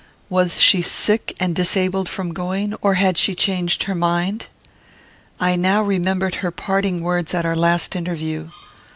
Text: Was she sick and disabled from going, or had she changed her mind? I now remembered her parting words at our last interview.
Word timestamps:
Was 0.31 0.59
she 0.63 0.81
sick 0.81 1.35
and 1.39 1.55
disabled 1.55 2.09
from 2.09 2.33
going, 2.33 2.73
or 2.81 2.95
had 2.95 3.19
she 3.19 3.35
changed 3.35 3.83
her 3.83 3.93
mind? 3.93 4.47
I 5.39 5.55
now 5.55 5.83
remembered 5.83 6.33
her 6.41 6.49
parting 6.49 7.01
words 7.01 7.35
at 7.35 7.45
our 7.45 7.55
last 7.55 7.95
interview. 7.95 8.49